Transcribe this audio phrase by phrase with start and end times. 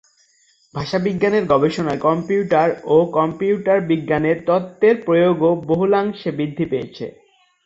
[0.73, 7.05] ভাষাবিজ্ঞানের গবেষণায় কম্পিউটার ও কম্পিউটার বিজ্ঞানের তত্ত্বের প্রয়োগও বহুলাংশে বৃদ্ধি পেয়েছে।